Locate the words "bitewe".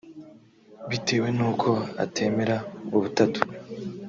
0.89-1.27